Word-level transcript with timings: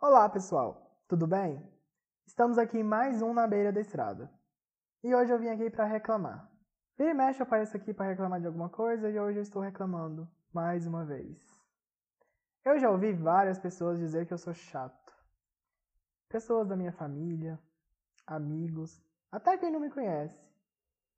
Olá, 0.00 0.28
pessoal, 0.28 0.96
tudo 1.08 1.26
bem? 1.26 1.60
Estamos 2.24 2.56
aqui 2.56 2.84
mais 2.84 3.20
um 3.20 3.34
Na 3.34 3.48
Beira 3.48 3.72
da 3.72 3.80
Estrada. 3.80 4.30
E 5.02 5.12
hoje 5.12 5.32
eu 5.32 5.40
vim 5.40 5.48
aqui 5.48 5.68
para 5.68 5.84
reclamar. 5.86 6.48
Vira 6.96 7.10
e 7.10 7.14
mexe 7.14 7.42
eu 7.42 7.46
apareço 7.46 7.76
aqui 7.76 7.92
para 7.92 8.06
reclamar 8.06 8.40
de 8.40 8.46
alguma 8.46 8.68
coisa 8.68 9.10
e 9.10 9.18
hoje 9.18 9.38
eu 9.38 9.42
estou 9.42 9.60
reclamando 9.60 10.30
mais 10.52 10.86
uma 10.86 11.04
vez. 11.04 11.36
Eu 12.64 12.78
já 12.78 12.90
ouvi 12.90 13.12
várias 13.12 13.58
pessoas 13.58 13.98
dizer 13.98 14.24
que 14.24 14.32
eu 14.32 14.38
sou 14.38 14.54
chato. 14.54 15.12
Pessoas 16.28 16.68
da 16.68 16.76
minha 16.76 16.92
família, 16.92 17.58
amigos, 18.24 19.02
até 19.32 19.58
quem 19.58 19.72
não 19.72 19.80
me 19.80 19.90
conhece. 19.90 20.40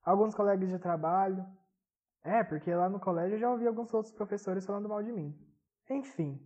Alguns 0.03 0.35
colegas 0.35 0.71
de 0.71 0.79
trabalho. 0.79 1.47
É, 2.29 2.45
porque 2.45 2.75
lá 2.75 2.91
no 2.91 3.01
colégio 3.01 3.37
eu 3.37 3.41
já 3.41 3.51
ouvi 3.51 3.67
alguns 3.67 3.93
outros 3.95 4.13
professores 4.13 4.67
falando 4.67 4.87
mal 4.87 5.03
de 5.03 5.11
mim. 5.11 5.35
Enfim, 5.89 6.39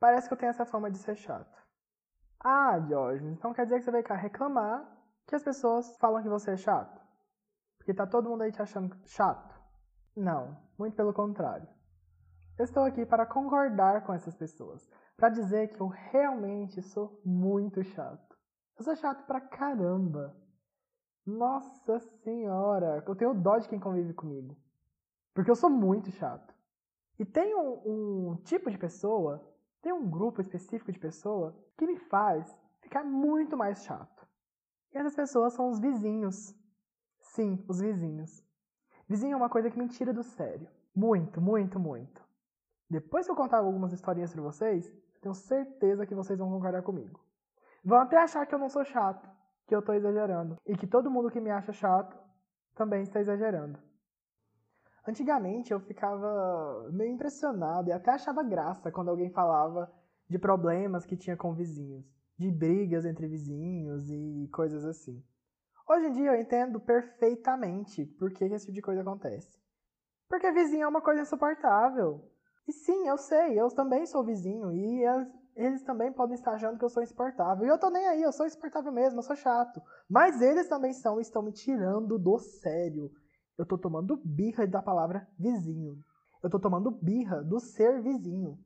parece 0.00 0.26
que 0.26 0.34
eu 0.34 0.38
tenho 0.38 0.50
essa 0.50 0.66
fama 0.66 0.90
de 0.90 0.98
ser 0.98 1.14
chato. 1.14 1.56
Ah, 2.40 2.80
Jorge, 2.80 3.24
então 3.28 3.54
quer 3.54 3.62
dizer 3.62 3.78
que 3.78 3.84
você 3.84 3.92
vai 3.92 4.02
cá 4.02 4.16
reclamar 4.16 4.84
que 5.24 5.36
as 5.36 5.44
pessoas 5.44 5.96
falam 5.98 6.20
que 6.20 6.28
você 6.28 6.54
é 6.54 6.56
chato? 6.56 7.00
Porque 7.78 7.94
tá 7.94 8.08
todo 8.08 8.28
mundo 8.28 8.42
aí 8.42 8.50
te 8.50 8.60
achando 8.60 8.92
chato? 9.06 9.54
Não, 10.16 10.60
muito 10.76 10.96
pelo 10.96 11.14
contrário. 11.14 11.68
Eu 12.58 12.64
estou 12.64 12.82
aqui 12.82 13.06
para 13.06 13.24
concordar 13.24 14.04
com 14.04 14.12
essas 14.12 14.34
pessoas, 14.34 14.90
para 15.16 15.28
dizer 15.28 15.68
que 15.68 15.80
eu 15.80 15.86
realmente 15.86 16.82
sou 16.82 17.20
muito 17.24 17.84
chato. 17.84 18.36
Eu 18.76 18.82
sou 18.82 18.96
chato 18.96 19.24
pra 19.26 19.40
caramba. 19.40 20.36
Nossa 21.24 22.00
senhora, 22.24 23.04
eu 23.06 23.14
tenho 23.14 23.32
dó 23.32 23.58
de 23.58 23.68
quem 23.68 23.78
convive 23.78 24.12
comigo. 24.12 24.56
Porque 25.34 25.50
eu 25.50 25.56
sou 25.56 25.68
muito 25.68 26.10
chato. 26.12 26.54
E 27.18 27.24
tem 27.24 27.54
um, 27.54 27.82
um 27.84 28.36
tipo 28.44 28.70
de 28.70 28.78
pessoa, 28.78 29.44
tem 29.82 29.92
um 29.92 30.08
grupo 30.08 30.40
específico 30.40 30.92
de 30.92 30.98
pessoa 30.98 31.54
que 31.76 31.86
me 31.86 31.98
faz 31.98 32.56
ficar 32.80 33.04
muito 33.04 33.56
mais 33.56 33.84
chato. 33.84 34.26
E 34.92 34.98
essas 34.98 35.14
pessoas 35.14 35.52
são 35.52 35.68
os 35.68 35.80
vizinhos. 35.80 36.54
Sim, 37.20 37.64
os 37.68 37.80
vizinhos. 37.80 38.44
Vizinho 39.08 39.34
é 39.34 39.36
uma 39.36 39.50
coisa 39.50 39.70
que 39.70 39.78
me 39.78 39.88
tira 39.88 40.12
do 40.12 40.22
sério. 40.22 40.68
Muito, 40.94 41.40
muito, 41.40 41.78
muito. 41.78 42.22
Depois 42.88 43.26
que 43.26 43.32
eu 43.32 43.36
contar 43.36 43.58
algumas 43.58 43.92
historinhas 43.92 44.32
para 44.32 44.42
vocês, 44.42 44.90
tenho 45.20 45.34
certeza 45.34 46.06
que 46.06 46.14
vocês 46.14 46.38
vão 46.38 46.50
concordar 46.50 46.82
comigo. 46.82 47.20
Vão 47.84 47.98
até 47.98 48.16
achar 48.16 48.46
que 48.46 48.54
eu 48.54 48.58
não 48.58 48.68
sou 48.68 48.84
chato 48.84 49.28
que 49.66 49.74
eu 49.74 49.82
tô 49.82 49.92
exagerando. 49.92 50.56
E 50.66 50.76
que 50.76 50.86
todo 50.86 51.10
mundo 51.10 51.30
que 51.30 51.40
me 51.40 51.50
acha 51.50 51.72
chato 51.72 52.16
também 52.74 53.02
está 53.02 53.20
exagerando. 53.20 53.78
Antigamente 55.06 55.72
eu 55.72 55.80
ficava 55.80 56.88
meio 56.92 57.12
impressionado 57.12 57.88
e 57.88 57.92
até 57.92 58.10
achava 58.10 58.42
graça 58.42 58.90
quando 58.90 59.10
alguém 59.10 59.30
falava 59.30 59.92
de 60.28 60.38
problemas 60.38 61.04
que 61.04 61.16
tinha 61.16 61.36
com 61.36 61.54
vizinhos, 61.54 62.04
de 62.38 62.50
brigas 62.50 63.04
entre 63.04 63.28
vizinhos 63.28 64.10
e 64.10 64.48
coisas 64.52 64.84
assim. 64.84 65.22
Hoje 65.86 66.06
em 66.06 66.12
dia 66.12 66.30
eu 66.30 66.40
entendo 66.40 66.80
perfeitamente 66.80 68.06
por 68.18 68.32
que 68.32 68.44
esse 68.44 68.66
tipo 68.66 68.74
de 68.74 68.82
coisa 68.82 69.02
acontece. 69.02 69.58
Porque 70.26 70.50
vizinho 70.50 70.84
é 70.84 70.88
uma 70.88 71.02
coisa 71.02 71.20
insuportável. 71.20 72.26
E 72.66 72.72
sim, 72.72 73.06
eu 73.06 73.18
sei, 73.18 73.60
eu 73.60 73.68
também 73.68 74.06
sou 74.06 74.24
vizinho 74.24 74.72
e 74.72 75.04
eles 75.54 75.82
também 75.82 76.10
podem 76.10 76.34
estar 76.34 76.52
achando 76.52 76.78
que 76.78 76.84
eu 76.84 76.88
sou 76.88 77.02
insuportável. 77.02 77.66
E 77.66 77.68
eu 77.68 77.78
tô 77.78 77.90
nem 77.90 78.06
aí, 78.06 78.22
eu 78.22 78.32
sou 78.32 78.46
insuportável 78.46 78.90
mesmo, 78.90 79.18
eu 79.18 79.22
sou 79.22 79.36
chato. 79.36 79.82
Mas 80.08 80.40
eles 80.40 80.66
também 80.66 80.94
são 80.94 81.18
e 81.18 81.22
estão 81.22 81.42
me 81.42 81.52
tirando 81.52 82.18
do 82.18 82.38
sério. 82.38 83.10
Eu 83.56 83.64
tô 83.64 83.78
tomando 83.78 84.20
birra 84.24 84.66
da 84.66 84.82
palavra 84.82 85.28
vizinho. 85.38 86.02
Eu 86.42 86.50
tô 86.50 86.58
tomando 86.58 86.90
birra 86.90 87.42
do 87.42 87.60
ser 87.60 88.02
vizinho. 88.02 88.58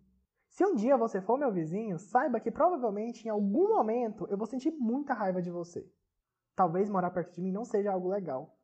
Se 0.49 0.65
um 0.65 0.75
dia 0.75 0.97
você 0.97 1.21
for 1.21 1.39
meu 1.39 1.53
vizinho, 1.53 1.99
saiba 1.99 2.41
que 2.41 2.51
provavelmente 2.51 3.27
em 3.27 3.31
algum 3.31 3.69
momento 3.69 4.27
eu 4.29 4.37
vou 4.37 4.47
sentir 4.47 4.71
muita 4.73 5.15
raiva 5.15 5.43
de 5.43 5.51
você. 5.51 5.89
Talvez 6.57 6.89
morar 6.89 7.11
perto 7.11 7.35
de 7.35 7.43
mim 7.43 7.53
não 7.53 7.65
seja 7.65 7.93
algo 7.93 8.09
legal. 8.09 8.59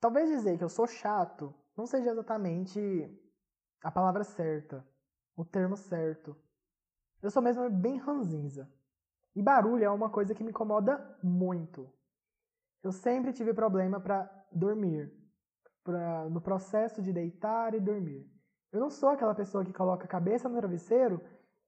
Talvez 0.00 0.28
dizer 0.28 0.58
que 0.58 0.64
eu 0.64 0.68
sou 0.68 0.86
chato 0.86 1.54
não 1.76 1.86
seja 1.86 2.10
exatamente 2.10 2.80
a 3.82 3.90
palavra 3.90 4.24
certa, 4.24 4.86
o 5.36 5.44
termo 5.44 5.76
certo. 5.76 6.36
Eu 7.22 7.30
sou 7.30 7.40
mesmo 7.40 7.70
bem 7.70 7.96
ranzinza. 7.98 8.70
E 9.34 9.42
barulho 9.42 9.84
é 9.84 9.90
uma 9.90 10.10
coisa 10.10 10.34
que 10.34 10.42
me 10.42 10.50
incomoda 10.50 11.18
muito. 11.22 11.90
Eu 12.82 12.92
sempre 12.92 13.32
tive 13.32 13.52
problema 13.54 14.00
para 14.00 14.30
dormir, 14.52 15.12
pra, 15.86 16.28
no 16.28 16.40
processo 16.40 17.00
de 17.00 17.12
deitar 17.12 17.74
e 17.74 17.80
dormir. 17.80 18.30
Eu 18.72 18.80
não 18.80 18.90
sou 18.90 19.08
aquela 19.08 19.34
pessoa 19.34 19.64
que 19.64 19.72
coloca 19.72 20.04
a 20.04 20.08
cabeça 20.08 20.48
no 20.48 20.58
travesseiro 20.58 21.22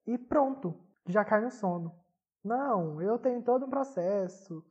e 0.05 0.17
pronto, 0.17 0.75
já 1.07 1.25
cai 1.25 1.41
no 1.41 1.49
sono. 1.49 1.91
Não, 2.43 3.01
eu 3.01 3.17
tenho 3.17 3.41
todo 3.41 3.65
um 3.65 3.69
processo. 3.69 4.63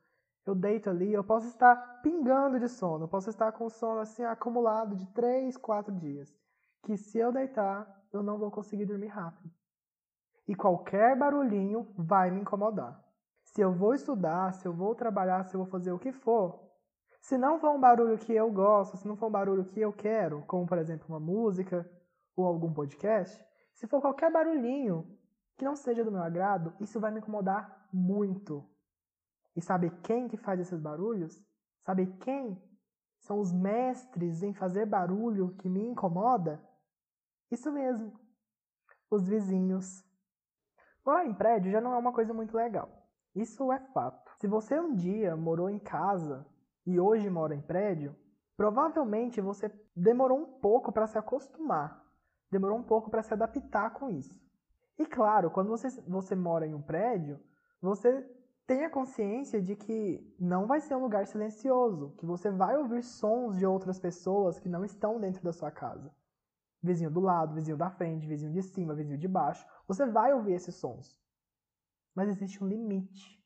Eu 0.47 0.55
deito 0.55 0.89
ali, 0.89 1.13
eu 1.13 1.25
posso 1.25 1.49
estar 1.49 2.01
pingando 2.03 2.61
de 2.61 2.69
sono, 2.69 3.05
eu 3.05 3.09
posso 3.09 3.29
estar 3.29 3.51
com 3.53 3.69
sono 3.69 4.01
assim 4.01 4.23
acumulado 4.23 4.95
de 4.95 5.07
3, 5.09 5.57
4 5.57 5.93
dias. 5.95 6.33
Que 6.85 6.97
se 6.97 7.19
eu 7.19 7.33
deitar, 7.33 8.07
eu 8.13 8.23
não 8.23 8.39
vou 8.39 8.51
conseguir 8.51 8.87
dormir 8.87 9.09
rápido 9.09 9.51
e 10.49 10.55
qualquer 10.55 11.17
barulhinho 11.17 11.93
vai 11.95 12.31
me 12.31 12.41
incomodar. 12.41 12.99
Se 13.45 13.61
eu 13.61 13.73
vou 13.73 13.95
estudar, 13.95 14.55
se 14.55 14.67
eu 14.67 14.73
vou 14.73 14.95
trabalhar, 14.95 15.45
se 15.45 15.55
eu 15.55 15.61
vou 15.61 15.71
fazer 15.71 15.93
o 15.93 15.99
que 15.99 16.11
for, 16.11 16.68
se 17.29 17.37
não 17.37 17.61
for 17.61 17.73
um 17.73 17.79
barulho 17.79 18.17
que 18.17 18.33
eu 18.33 18.51
gosto, 18.51 18.97
se 18.97 19.07
não 19.07 19.15
for 19.15 19.27
um 19.27 19.31
barulho 19.31 19.63
que 19.63 19.79
eu 19.79 19.93
quero, 19.93 20.43
como 20.47 20.67
por 20.67 20.79
exemplo 20.79 21.05
uma 21.11 21.21
música 21.21 21.87
ou 22.35 22.47
algum 22.47 22.73
podcast, 22.73 23.45
se 23.75 23.87
for 23.87 24.01
qualquer 24.01 24.33
barulhinho 24.33 25.07
que 25.59 25.63
não 25.63 25.77
seja 25.77 26.03
do 26.03 26.11
meu 26.11 26.23
agrado, 26.23 26.73
isso 26.81 26.99
vai 26.99 27.11
me 27.11 27.19
incomodar 27.19 27.87
muito. 27.93 28.67
E 29.55 29.61
sabe 29.61 29.91
quem 30.03 30.27
que 30.27 30.39
faz 30.39 30.59
esses 30.59 30.81
barulhos? 30.81 31.39
Sabe 31.83 32.07
quem 32.21 32.59
são 33.19 33.41
os 33.41 33.53
mestres 33.53 34.43
em 34.43 34.55
fazer 34.55 34.87
barulho 34.87 35.55
que 35.57 35.69
me 35.69 35.87
incomoda? 35.87 36.67
Isso 37.51 37.71
mesmo, 37.71 38.19
os 39.11 39.29
vizinhos. 39.29 40.03
Morar 41.05 41.27
em 41.27 41.35
prédio 41.35 41.71
já 41.71 41.79
não 41.79 41.93
é 41.93 41.99
uma 41.99 42.13
coisa 42.13 42.33
muito 42.33 42.57
legal. 42.57 42.89
Isso 43.35 43.71
é 43.71 43.81
fato. 43.93 44.35
Se 44.41 44.47
você 44.47 44.81
um 44.81 44.95
dia 44.95 45.37
morou 45.37 45.69
em 45.69 45.79
casa 45.79 46.47
e 46.89 46.99
hoje 46.99 47.29
mora 47.29 47.55
em 47.55 47.61
prédio, 47.61 48.17
provavelmente 48.57 49.41
você 49.41 49.71
demorou 49.95 50.39
um 50.39 50.47
pouco 50.61 50.91
para 50.91 51.07
se 51.07 51.19
acostumar. 51.19 52.05
Demorou 52.51 52.79
um 52.79 52.83
pouco 52.83 53.11
para 53.11 53.23
se 53.23 53.33
adaptar 53.35 53.91
com 53.91 54.09
isso. 54.11 54.35
E 54.99 55.07
claro, 55.07 55.51
quando 55.51 55.69
você, 55.69 55.89
você 56.03 56.35
mora 56.35 56.67
em 56.67 56.75
um 56.75 56.83
prédio, 56.83 57.39
você 57.81 58.27
tem 58.67 58.85
a 58.85 58.91
consciência 58.91 59.61
de 59.63 59.77
que 59.77 60.35
não 60.41 60.67
vai 60.67 60.81
ser 60.81 60.97
um 60.97 61.03
lugar 61.03 61.27
silencioso, 61.27 62.15
que 62.19 62.27
você 62.27 62.51
vai 62.51 62.77
ouvir 62.77 63.03
sons 63.03 63.59
de 63.59 63.67
outras 63.67 63.99
pessoas 63.99 64.59
que 64.59 64.69
não 64.69 64.85
estão 64.85 65.21
dentro 65.21 65.43
da 65.45 65.53
sua 65.53 65.71
casa 65.71 66.11
vizinho 66.83 67.11
do 67.11 67.21
lado, 67.21 67.55
vizinho 67.55 67.77
da 67.77 67.91
frente, 67.91 68.27
vizinho 68.27 68.53
de 68.53 68.63
cima, 68.63 68.95
vizinho 68.95 69.19
de 69.19 69.29
baixo. 69.29 69.67
Você 69.87 70.07
vai 70.07 70.33
ouvir 70.33 70.53
esses 70.53 70.75
sons. 70.75 71.21
Mas 72.15 72.29
existe 72.29 72.63
um 72.63 72.69
limite. 72.69 73.38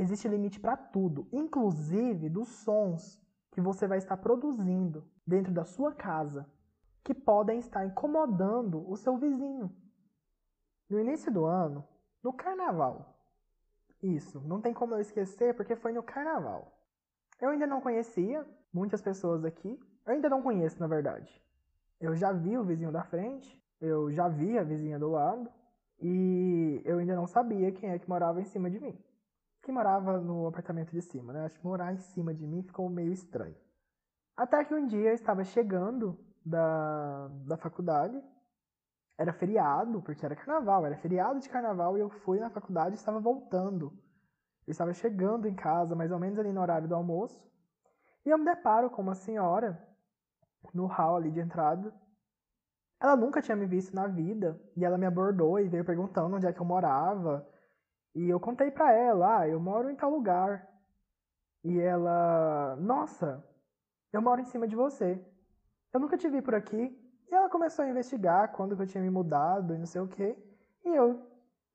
Existe 0.00 0.28
limite 0.28 0.60
para 0.60 0.76
tudo, 0.76 1.26
inclusive 1.32 2.28
dos 2.28 2.46
sons 2.48 3.20
que 3.50 3.60
você 3.60 3.88
vai 3.88 3.98
estar 3.98 4.16
produzindo 4.16 5.04
dentro 5.26 5.52
da 5.52 5.64
sua 5.64 5.92
casa, 5.92 6.48
que 7.02 7.12
podem 7.12 7.58
estar 7.58 7.84
incomodando 7.84 8.88
o 8.88 8.96
seu 8.96 9.16
vizinho. 9.16 9.74
No 10.88 11.00
início 11.00 11.32
do 11.32 11.44
ano, 11.44 11.84
no 12.22 12.32
carnaval. 12.32 13.18
Isso, 14.00 14.40
não 14.42 14.60
tem 14.60 14.72
como 14.72 14.94
eu 14.94 15.00
esquecer 15.00 15.52
porque 15.56 15.74
foi 15.74 15.92
no 15.92 16.04
carnaval. 16.04 16.78
Eu 17.40 17.48
ainda 17.48 17.66
não 17.66 17.80
conhecia 17.80 18.46
muitas 18.72 19.02
pessoas 19.02 19.44
aqui. 19.44 19.80
Eu 20.06 20.12
ainda 20.12 20.28
não 20.28 20.42
conheço, 20.42 20.78
na 20.78 20.86
verdade. 20.86 21.42
Eu 22.00 22.14
já 22.14 22.30
vi 22.30 22.56
o 22.56 22.62
vizinho 22.62 22.92
da 22.92 23.02
frente, 23.02 23.60
eu 23.80 24.12
já 24.12 24.28
vi 24.28 24.56
a 24.56 24.62
vizinha 24.62 24.96
do 24.96 25.10
lado, 25.10 25.50
e 26.00 26.80
eu 26.84 26.98
ainda 26.98 27.16
não 27.16 27.26
sabia 27.26 27.72
quem 27.72 27.90
é 27.90 27.98
que 27.98 28.08
morava 28.08 28.40
em 28.40 28.44
cima 28.44 28.70
de 28.70 28.78
mim. 28.78 28.96
Que 29.68 29.72
morava 29.72 30.18
no 30.18 30.46
apartamento 30.46 30.92
de 30.92 31.02
cima, 31.02 31.30
né? 31.30 31.44
Acho 31.44 31.60
que 31.60 31.66
morar 31.66 31.92
em 31.92 31.98
cima 31.98 32.32
de 32.32 32.46
mim 32.46 32.62
ficou 32.62 32.88
meio 32.88 33.12
estranho. 33.12 33.54
Até 34.34 34.64
que 34.64 34.74
um 34.74 34.86
dia 34.86 35.10
eu 35.10 35.14
estava 35.14 35.44
chegando 35.44 36.18
da, 36.42 37.28
da 37.44 37.54
faculdade, 37.58 38.18
era 39.18 39.30
feriado, 39.30 40.00
porque 40.00 40.24
era 40.24 40.34
carnaval, 40.34 40.86
era 40.86 40.96
feriado 40.96 41.38
de 41.38 41.50
carnaval, 41.50 41.98
e 41.98 42.00
eu 42.00 42.08
fui 42.08 42.40
na 42.40 42.48
faculdade 42.48 42.92
e 42.92 42.98
estava 42.98 43.20
voltando. 43.20 43.92
Eu 44.66 44.70
estava 44.70 44.94
chegando 44.94 45.46
em 45.46 45.54
casa, 45.54 45.94
mais 45.94 46.10
ou 46.10 46.18
menos 46.18 46.38
ali 46.38 46.50
no 46.50 46.62
horário 46.62 46.88
do 46.88 46.94
almoço, 46.94 47.38
e 48.24 48.30
eu 48.30 48.38
me 48.38 48.46
deparo 48.46 48.88
com 48.88 49.02
uma 49.02 49.14
senhora 49.14 49.86
no 50.72 50.86
hall 50.86 51.16
ali 51.16 51.30
de 51.30 51.40
entrada. 51.40 51.92
Ela 52.98 53.16
nunca 53.16 53.42
tinha 53.42 53.54
me 53.54 53.66
visto 53.66 53.94
na 53.94 54.06
vida 54.06 54.58
e 54.74 54.82
ela 54.82 54.96
me 54.96 55.04
abordou 55.04 55.60
e 55.60 55.68
veio 55.68 55.84
perguntando 55.84 56.36
onde 56.36 56.46
é 56.46 56.54
que 56.54 56.60
eu 56.62 56.64
morava. 56.64 57.46
E 58.18 58.28
eu 58.28 58.40
contei 58.40 58.68
pra 58.68 58.92
ela, 58.92 59.38
ah, 59.38 59.48
eu 59.48 59.60
moro 59.60 59.88
em 59.88 59.94
tal 59.94 60.10
lugar. 60.10 60.68
E 61.62 61.78
ela, 61.78 62.74
nossa, 62.80 63.44
eu 64.12 64.20
moro 64.20 64.40
em 64.40 64.44
cima 64.44 64.66
de 64.66 64.74
você. 64.74 65.24
Eu 65.92 66.00
nunca 66.00 66.16
te 66.16 66.28
vi 66.28 66.42
por 66.42 66.52
aqui. 66.52 66.82
E 67.30 67.32
ela 67.32 67.48
começou 67.48 67.84
a 67.84 67.88
investigar 67.88 68.50
quando 68.50 68.74
que 68.74 68.82
eu 68.82 68.88
tinha 68.88 69.04
me 69.04 69.08
mudado 69.08 69.72
e 69.72 69.78
não 69.78 69.86
sei 69.86 70.00
o 70.00 70.08
quê. 70.08 70.36
E 70.84 70.88
eu 70.88 71.24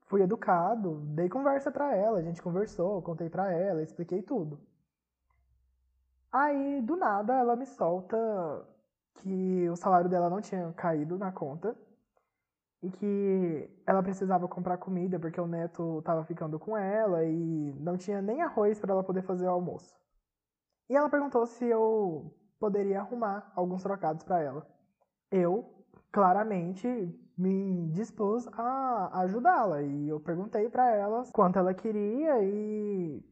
fui 0.02 0.22
educado, 0.22 1.00
dei 1.16 1.30
conversa 1.30 1.72
para 1.72 1.96
ela, 1.96 2.20
a 2.20 2.22
gente 2.22 2.42
conversou, 2.42 3.02
contei 3.02 3.30
para 3.30 3.50
ela, 3.50 3.82
expliquei 3.82 4.22
tudo. 4.22 4.60
Aí, 6.30 6.82
do 6.82 6.98
nada, 6.98 7.36
ela 7.36 7.56
me 7.56 7.66
solta 7.66 8.18
que 9.14 9.70
o 9.70 9.78
salário 9.78 10.10
dela 10.10 10.30
não 10.30 10.42
tinha 10.42 10.74
caído 10.74 11.18
na 11.18 11.32
conta 11.32 11.74
e 12.84 12.92
que 12.92 13.70
ela 13.88 14.04
precisava 14.04 14.46
comprar 14.48 14.78
comida 14.78 15.18
porque 15.18 15.40
o 15.40 15.48
neto 15.48 16.00
estava 16.00 16.24
ficando 16.26 16.60
com 16.60 16.78
ela 16.78 17.24
e 17.24 17.74
não 17.80 17.96
tinha 17.98 18.22
nem 18.22 18.42
arroz 18.42 18.78
para 18.80 18.92
ela 18.92 19.04
poder 19.04 19.24
fazer 19.24 19.46
o 19.48 19.52
almoço. 19.52 19.96
E 20.90 20.96
ela 20.96 21.10
perguntou 21.10 21.46
se 21.46 21.66
eu 21.66 22.36
poderia 22.60 23.00
arrumar 23.00 23.52
alguns 23.56 23.82
trocados 23.82 24.24
para 24.26 24.42
ela. 24.42 24.68
Eu, 25.32 25.86
claramente, 26.12 26.88
me 27.38 27.88
dispus 27.88 28.48
a 28.52 29.22
ajudá-la 29.22 29.82
e 29.82 30.10
eu 30.10 30.20
perguntei 30.20 30.70
para 30.70 30.94
ela 30.94 31.24
quanto 31.32 31.58
ela 31.58 31.74
queria 31.74 32.44
e 32.44 33.24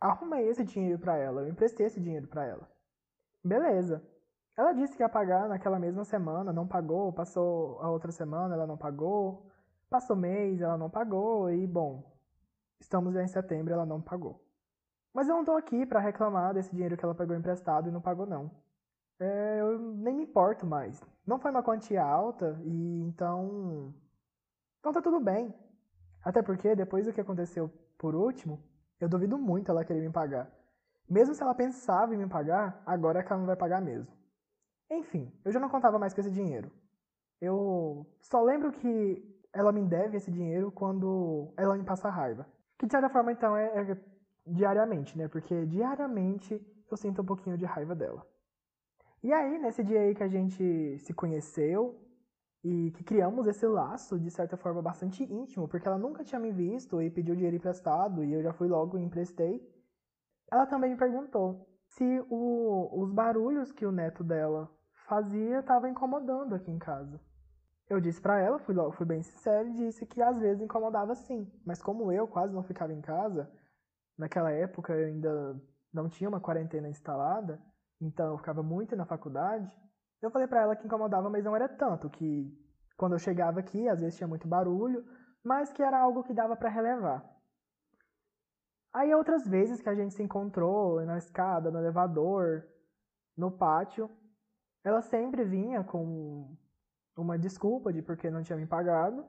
arrumei 0.00 0.48
esse 0.48 0.64
dinheiro 0.64 0.98
para 0.98 1.16
ela, 1.16 1.42
eu 1.42 1.48
emprestei 1.48 1.86
esse 1.86 2.00
dinheiro 2.00 2.26
para 2.26 2.44
ela. 2.44 2.68
Beleza. 3.42 4.02
Ela 4.56 4.72
disse 4.72 4.96
que 4.96 5.02
ia 5.02 5.08
pagar 5.08 5.48
naquela 5.48 5.78
mesma 5.78 6.04
semana, 6.04 6.52
não 6.52 6.66
pagou, 6.66 7.12
passou 7.12 7.80
a 7.80 7.90
outra 7.90 8.12
semana, 8.12 8.54
ela 8.54 8.66
não 8.66 8.76
pagou, 8.76 9.50
passou 9.90 10.14
mês, 10.14 10.60
ela 10.60 10.78
não 10.78 10.88
pagou, 10.88 11.50
e 11.50 11.66
bom, 11.66 12.04
estamos 12.80 13.14
já 13.14 13.22
em 13.22 13.28
setembro, 13.28 13.72
ela 13.74 13.84
não 13.84 14.00
pagou. 14.00 14.40
Mas 15.12 15.28
eu 15.28 15.36
não 15.36 15.44
tô 15.44 15.52
aqui 15.52 15.86
para 15.86 16.00
reclamar 16.00 16.54
desse 16.54 16.70
dinheiro 16.72 16.96
que 16.96 17.04
ela 17.04 17.14
pegou 17.14 17.36
emprestado 17.36 17.88
e 17.88 17.92
não 17.92 18.00
pagou 18.00 18.26
não. 18.26 18.50
É, 19.18 19.60
eu 19.60 19.78
nem 19.78 20.14
me 20.14 20.24
importo 20.24 20.66
mais. 20.66 21.00
Não 21.26 21.38
foi 21.38 21.50
uma 21.50 21.62
quantia 21.62 22.02
alta 22.04 22.58
e 22.64 23.02
então. 23.02 23.94
Então 24.80 24.92
tá 24.92 25.00
tudo 25.00 25.20
bem. 25.20 25.54
Até 26.24 26.42
porque 26.42 26.74
depois 26.74 27.06
do 27.06 27.12
que 27.12 27.20
aconteceu 27.20 27.70
por 27.96 28.14
último, 28.14 28.60
eu 29.00 29.08
duvido 29.08 29.38
muito 29.38 29.70
ela 29.70 29.84
querer 29.84 30.00
me 30.00 30.10
pagar. 30.10 30.50
Mesmo 31.08 31.34
se 31.34 31.42
ela 31.42 31.54
pensava 31.54 32.14
em 32.14 32.18
me 32.18 32.28
pagar, 32.28 32.82
agora 32.84 33.20
é 33.20 33.22
que 33.22 33.32
ela 33.32 33.40
não 33.40 33.46
vai 33.46 33.56
pagar 33.56 33.80
mesmo. 33.80 34.12
Enfim, 34.90 35.32
eu 35.44 35.52
já 35.52 35.58
não 35.58 35.68
contava 35.68 35.98
mais 35.98 36.14
com 36.14 36.20
esse 36.20 36.30
dinheiro. 36.30 36.70
Eu 37.40 38.06
só 38.20 38.42
lembro 38.42 38.72
que 38.72 39.22
ela 39.52 39.72
me 39.72 39.82
deve 39.82 40.16
esse 40.16 40.30
dinheiro 40.30 40.70
quando 40.70 41.52
ela 41.56 41.76
me 41.76 41.84
passa 41.84 42.08
raiva. 42.08 42.46
Que 42.78 42.86
de 42.86 42.92
certa 42.92 43.08
forma, 43.08 43.32
então, 43.32 43.56
é, 43.56 43.92
é 43.92 43.96
diariamente, 44.46 45.16
né? 45.16 45.28
Porque 45.28 45.66
diariamente 45.66 46.60
eu 46.90 46.96
sinto 46.96 47.22
um 47.22 47.24
pouquinho 47.24 47.56
de 47.56 47.64
raiva 47.64 47.94
dela. 47.94 48.26
E 49.22 49.32
aí, 49.32 49.58
nesse 49.58 49.82
dia 49.82 50.00
aí 50.00 50.14
que 50.14 50.22
a 50.22 50.28
gente 50.28 50.98
se 50.98 51.14
conheceu 51.14 51.98
e 52.62 52.90
que 52.92 53.04
criamos 53.04 53.46
esse 53.46 53.66
laço, 53.66 54.18
de 54.18 54.30
certa 54.30 54.56
forma, 54.56 54.82
bastante 54.82 55.22
íntimo, 55.24 55.68
porque 55.68 55.86
ela 55.86 55.98
nunca 55.98 56.24
tinha 56.24 56.40
me 56.40 56.50
visto 56.52 57.00
e 57.00 57.10
pediu 57.10 57.34
dinheiro 57.34 57.56
emprestado 57.56 58.24
e 58.24 58.32
eu 58.32 58.42
já 58.42 58.52
fui 58.52 58.68
logo 58.68 58.98
e 58.98 59.02
emprestei, 59.02 59.66
ela 60.50 60.66
também 60.66 60.90
me 60.90 60.96
perguntou 60.96 61.66
se 61.96 62.26
o, 62.28 63.02
os 63.02 63.12
barulhos 63.12 63.70
que 63.70 63.86
o 63.86 63.92
neto 63.92 64.24
dela 64.24 64.68
fazia 65.06 65.60
estavam 65.60 65.88
incomodando 65.88 66.54
aqui 66.54 66.70
em 66.70 66.78
casa. 66.78 67.20
Eu 67.88 68.00
disse 68.00 68.20
para 68.20 68.40
ela, 68.40 68.58
fui, 68.58 68.74
fui 68.92 69.06
bem 69.06 69.22
sincero, 69.22 69.68
e 69.68 69.74
disse 69.74 70.06
que 70.06 70.20
às 70.20 70.38
vezes 70.38 70.62
incomodava 70.62 71.14
sim, 71.14 71.50
mas 71.64 71.82
como 71.82 72.10
eu 72.10 72.26
quase 72.26 72.52
não 72.52 72.62
ficava 72.62 72.92
em 72.92 73.00
casa, 73.00 73.48
naquela 74.18 74.50
época 74.50 74.92
eu 74.92 75.06
ainda 75.06 75.60
não 75.92 76.08
tinha 76.08 76.28
uma 76.28 76.40
quarentena 76.40 76.88
instalada, 76.88 77.60
então 78.00 78.32
eu 78.32 78.38
ficava 78.38 78.62
muito 78.62 78.96
na 78.96 79.04
faculdade, 79.04 79.70
eu 80.20 80.30
falei 80.30 80.48
para 80.48 80.62
ela 80.62 80.76
que 80.76 80.86
incomodava, 80.86 81.30
mas 81.30 81.44
não 81.44 81.54
era 81.54 81.68
tanto, 81.68 82.10
que 82.10 82.50
quando 82.96 83.12
eu 83.12 83.18
chegava 83.18 83.60
aqui, 83.60 83.88
às 83.88 84.00
vezes 84.00 84.16
tinha 84.16 84.26
muito 84.26 84.48
barulho, 84.48 85.04
mas 85.44 85.70
que 85.70 85.82
era 85.82 86.00
algo 86.00 86.24
que 86.24 86.32
dava 86.32 86.56
para 86.56 86.70
relevar. 86.70 87.22
Aí 88.94 89.12
outras 89.12 89.44
vezes 89.44 89.82
que 89.82 89.88
a 89.88 89.94
gente 89.94 90.14
se 90.14 90.22
encontrou 90.22 91.04
na 91.04 91.18
escada, 91.18 91.68
no 91.68 91.80
elevador, 91.80 92.64
no 93.36 93.50
pátio, 93.50 94.08
ela 94.84 95.02
sempre 95.02 95.44
vinha 95.44 95.82
com 95.82 96.56
uma 97.16 97.36
desculpa 97.36 97.92
de 97.92 98.00
porque 98.02 98.30
não 98.30 98.44
tinha 98.44 98.56
me 98.56 98.66
pagado. 98.66 99.24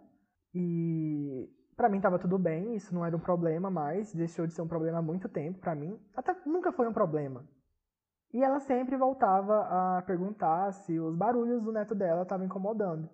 E 0.54 1.50
para 1.76 1.90
mim 1.90 2.00
tava 2.00 2.20
tudo 2.20 2.38
bem, 2.38 2.76
isso 2.76 2.94
não 2.94 3.04
era 3.04 3.18
um 3.18 3.20
problema 3.20 3.72
mais, 3.72 4.14
deixou 4.14 4.46
de 4.46 4.54
ser 4.54 4.62
um 4.62 4.68
problema 4.68 5.00
há 5.00 5.02
muito 5.02 5.28
tempo 5.28 5.60
para 5.60 5.74
mim. 5.74 6.00
Até 6.16 6.36
nunca 6.46 6.72
foi 6.72 6.88
um 6.88 6.94
problema. 6.94 7.44
E 8.32 8.44
ela 8.44 8.60
sempre 8.60 8.96
voltava 8.96 9.66
a 9.98 10.04
perguntar 10.04 10.74
se 10.74 11.00
os 11.00 11.16
barulhos 11.16 11.64
do 11.64 11.72
neto 11.72 11.96
dela 11.96 12.22
estavam 12.22 12.46
incomodando. 12.46 13.10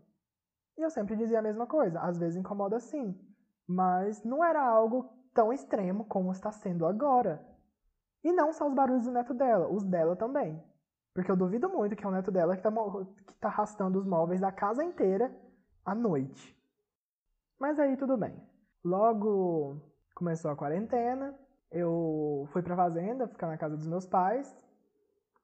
E 0.77 0.81
eu 0.81 0.89
sempre 0.89 1.15
dizia 1.15 1.39
a 1.39 1.43
mesma 1.43 1.65
coisa, 1.65 2.01
às 2.01 2.17
vezes 2.17 2.35
incomoda 2.35 2.77
sim, 2.79 3.17
mas 3.65 4.21
não 4.25 4.43
era 4.43 4.61
algo 4.61 5.20
tão 5.33 5.51
extremo 5.51 6.05
como 6.05 6.31
está 6.31 6.51
sendo 6.51 6.85
agora. 6.85 7.45
E 8.23 8.31
não 8.31 8.53
só 8.53 8.67
os 8.67 8.73
barulhos 8.73 9.05
do 9.05 9.11
neto 9.11 9.33
dela, 9.33 9.67
os 9.67 9.83
dela 9.83 10.15
também. 10.15 10.61
Porque 11.13 11.29
eu 11.29 11.35
duvido 11.35 11.69
muito 11.69 11.95
que 11.95 12.05
é 12.05 12.07
o 12.07 12.11
neto 12.11 12.31
dela 12.31 12.55
que 12.55 12.67
está 12.67 12.71
tá 13.39 13.47
arrastando 13.47 13.99
os 13.99 14.05
móveis 14.05 14.39
da 14.39 14.51
casa 14.51 14.83
inteira 14.83 15.35
à 15.85 15.93
noite. 15.93 16.57
Mas 17.59 17.79
aí 17.79 17.97
tudo 17.97 18.17
bem. 18.17 18.35
Logo 18.83 19.81
começou 20.15 20.51
a 20.51 20.55
quarentena, 20.55 21.37
eu 21.71 22.47
fui 22.51 22.61
pra 22.61 22.75
fazenda, 22.75 23.27
ficar 23.27 23.47
na 23.47 23.57
casa 23.57 23.75
dos 23.75 23.87
meus 23.87 24.05
pais, 24.05 24.55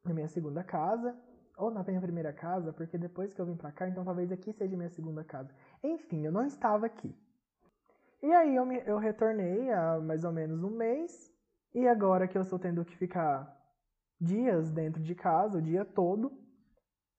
na 0.03 0.13
minha 0.13 0.27
segunda 0.27 0.63
casa, 0.63 1.15
ou 1.57 1.71
na 1.71 1.83
minha 1.83 1.99
primeira 1.99 2.31
casa, 2.31 2.71
porque 2.71 2.97
depois 2.97 3.33
que 3.33 3.41
eu 3.41 3.45
vim 3.45 3.55
pra 3.55 3.71
cá, 3.71 3.89
então 3.89 4.05
talvez 4.05 4.31
aqui 4.31 4.53
seja 4.53 4.77
minha 4.77 4.89
segunda 4.89 5.23
casa. 5.23 5.53
Enfim, 5.83 6.25
eu 6.25 6.31
não 6.31 6.45
estava 6.45 6.85
aqui. 6.85 7.15
E 8.21 8.33
aí 8.33 8.55
eu, 8.55 8.65
me, 8.65 8.81
eu 8.85 8.97
retornei 8.97 9.71
há 9.71 9.99
mais 9.99 10.23
ou 10.23 10.31
menos 10.31 10.63
um 10.63 10.69
mês. 10.69 11.31
E 11.73 11.87
agora 11.87 12.27
que 12.27 12.37
eu 12.37 12.41
estou 12.41 12.57
tendo 12.57 12.83
que 12.83 12.95
ficar 12.95 13.55
dias 14.19 14.71
dentro 14.71 15.01
de 15.01 15.13
casa, 15.13 15.59
o 15.59 15.61
dia 15.61 15.85
todo, 15.85 16.31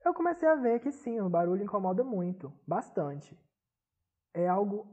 eu 0.05 0.13
comecei 0.13 0.49
a 0.49 0.55
ver 0.55 0.81
que 0.81 0.91
sim, 0.91 1.21
o 1.21 1.29
barulho 1.29 1.63
incomoda 1.63 2.03
muito, 2.03 2.53
bastante. 2.67 3.39
É 4.35 4.49
algo 4.49 4.87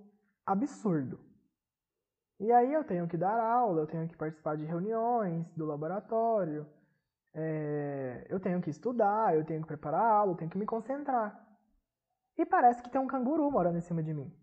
absurdo. 0.46 1.20
E 2.40 2.52
aí 2.52 2.74
eu 2.74 2.84
tenho 2.84 3.08
que 3.08 3.18
dar 3.18 3.40
aula, 3.40 3.82
eu 3.82 3.88
tenho 3.88 4.08
que 4.08 4.18
participar 4.18 4.58
de 4.58 4.66
reuniões 4.66 5.50
do 5.54 5.66
laboratório, 5.66 6.68
é, 7.34 8.26
eu 8.30 8.40
tenho 8.40 8.62
que 8.62 8.70
estudar, 8.70 9.36
eu 9.36 9.46
tenho 9.46 9.62
que 9.62 9.68
preparar 9.68 10.06
aula, 10.06 10.34
eu 10.34 10.38
tenho 10.38 10.52
que 10.52 10.58
me 10.58 10.66
concentrar. 10.66 11.42
E 12.38 12.46
parece 12.46 12.82
que 12.84 12.90
tem 12.90 13.00
um 13.00 13.08
canguru 13.08 13.50
morando 13.50 13.78
em 13.78 13.82
cima 13.82 14.04
de 14.04 14.14
mim. 14.14 14.34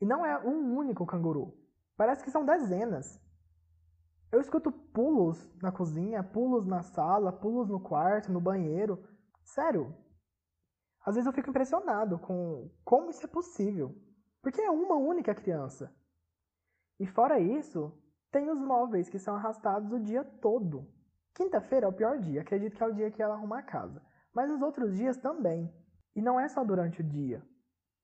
E 0.00 0.06
não 0.06 0.24
é 0.24 0.38
um 0.38 0.76
único 0.76 1.06
canguru. 1.06 1.56
Parece 1.96 2.22
que 2.22 2.30
são 2.30 2.44
dezenas. 2.44 3.20
Eu 4.30 4.40
escuto 4.40 4.70
pulos 4.70 5.50
na 5.62 5.72
cozinha, 5.72 6.22
pulos 6.22 6.66
na 6.66 6.82
sala, 6.82 7.32
pulos 7.32 7.68
no 7.68 7.80
quarto, 7.80 8.30
no 8.30 8.40
banheiro. 8.40 9.02
Sério. 9.42 9.94
Às 11.04 11.14
vezes 11.14 11.26
eu 11.26 11.32
fico 11.32 11.50
impressionado 11.50 12.18
com 12.18 12.70
como 12.84 13.10
isso 13.10 13.24
é 13.24 13.28
possível. 13.28 13.94
Porque 14.42 14.60
é 14.60 14.70
uma 14.70 14.96
única 14.96 15.34
criança. 15.34 15.92
E 17.00 17.06
fora 17.06 17.40
isso, 17.40 17.92
tem 18.30 18.50
os 18.50 18.60
móveis 18.60 19.08
que 19.08 19.18
são 19.18 19.34
arrastados 19.34 19.90
o 19.92 20.00
dia 20.00 20.22
todo. 20.24 20.86
Quinta-feira 21.34 21.86
é 21.86 21.88
o 21.88 21.92
pior 21.92 22.18
dia, 22.18 22.42
acredito 22.42 22.76
que 22.76 22.82
é 22.82 22.86
o 22.86 22.94
dia 22.94 23.10
que 23.10 23.22
ela 23.22 23.34
arruma 23.34 23.60
a 23.60 23.62
casa. 23.62 24.02
Mas 24.34 24.50
os 24.50 24.60
outros 24.60 24.94
dias 24.96 25.16
também. 25.16 25.72
E 26.14 26.20
não 26.20 26.38
é 26.38 26.48
só 26.48 26.64
durante 26.64 27.00
o 27.00 27.04
dia. 27.04 27.42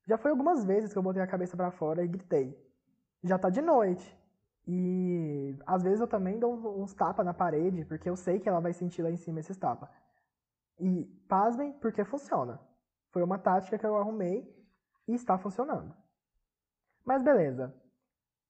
Já 0.07 0.19
foi 0.19 0.31
algumas 0.31 0.65
vezes 0.65 0.93
que 0.93 0.99
eu 0.99 1.03
botei 1.03 1.23
a 1.23 1.27
cabeça 1.27 1.57
para 1.57 1.71
fora 1.71 2.05
e 2.05 2.09
gritei. 2.09 2.59
Já 3.23 3.39
tá 3.39 3.49
de 3.49 3.63
noite. 3.63 4.19
E 4.67 5.57
às 5.67 5.83
vezes 5.83 6.01
eu 6.01 6.07
também 6.07 6.39
dou 6.39 6.55
uns 6.83 6.95
tapas 6.95 7.25
na 7.25 7.35
parede, 7.35 7.85
porque 7.85 8.09
eu 8.09 8.17
sei 8.17 8.41
que 8.41 8.49
ela 8.49 8.61
vai 8.61 8.73
sentir 8.73 9.03
lá 9.03 9.11
em 9.11 9.17
cima 9.17 9.41
esses 9.41 9.57
tapas. 9.57 9.89
E 10.79 11.05
pasmem, 11.29 11.73
porque 11.75 12.05
funciona. 12.05 12.61
Foi 13.11 13.23
uma 13.23 13.39
tática 13.39 13.79
que 13.79 13.87
eu 13.87 13.97
arrumei 13.97 14.53
e 15.07 15.15
está 15.15 15.39
funcionando. 15.39 15.95
Mas 17.05 17.23
beleza. 17.23 17.75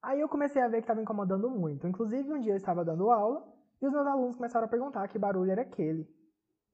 Aí 0.00 0.20
eu 0.20 0.28
comecei 0.28 0.62
a 0.62 0.68
ver 0.68 0.78
que 0.78 0.84
estava 0.84 1.02
incomodando 1.02 1.50
muito. 1.50 1.86
Inclusive, 1.86 2.32
um 2.32 2.40
dia 2.40 2.52
eu 2.52 2.56
estava 2.56 2.84
dando 2.84 3.10
aula 3.10 3.46
e 3.80 3.86
os 3.86 3.92
meus 3.92 4.06
alunos 4.06 4.36
começaram 4.36 4.66
a 4.66 4.68
perguntar 4.68 5.08
que 5.08 5.18
barulho 5.18 5.50
era 5.50 5.62
aquele. 5.62 6.08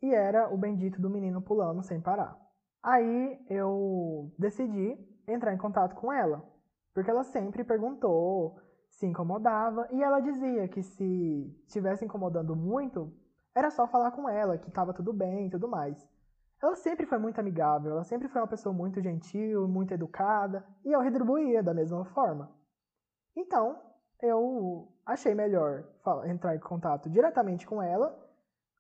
E 0.03 0.15
era 0.15 0.53
o 0.53 0.57
bendito 0.57 1.01
do 1.01 1.11
menino 1.11 1.41
pulando 1.41 1.83
sem 1.83 2.01
parar. 2.01 2.37
Aí 2.83 3.39
eu 3.49 4.33
decidi 4.39 4.99
entrar 5.29 5.53
em 5.53 5.59
contato 5.59 5.95
com 5.95 6.13
ela, 6.13 6.43
porque 6.95 7.11
ela 7.11 7.25
sempre 7.25 7.63
perguntou 7.63 8.59
se 8.89 9.07
incomodava 9.07 9.87
e 9.93 10.03
ela 10.03 10.21
dizia 10.21 10.67
que 10.69 10.83
se 10.83 11.63
estivesse 11.67 12.05
incomodando 12.05 12.57
muito, 12.57 13.13
era 13.55 13.71
só 13.71 13.87
falar 13.87 14.11
com 14.13 14.29
ela, 14.29 14.59
que 14.59 14.69
estava 14.69 14.93
tudo 14.93 15.13
bem 15.13 15.47
e 15.47 15.51
tudo 15.51 15.69
mais. 15.69 16.09
Ela 16.63 16.77
sempre 16.77 17.07
foi 17.07 17.19
muito 17.19 17.39
amigável, 17.39 17.93
ela 17.93 18.05
sempre 18.05 18.29
foi 18.29 18.41
uma 18.41 18.49
pessoa 18.49 18.75
muito 18.75 19.01
gentil, 19.01 19.67
muito 19.67 19.95
educada, 19.95 20.65
e 20.85 20.93
eu 20.93 21.01
retribuía 21.01 21.63
da 21.63 21.73
mesma 21.73 22.05
forma. 22.07 22.51
Então, 23.35 23.81
eu 24.21 24.93
achei 25.07 25.35
melhor 25.35 25.85
entrar 26.27 26.55
em 26.55 26.61
contato 26.61 27.09
diretamente 27.09 27.67
com 27.67 27.83
ela 27.83 28.15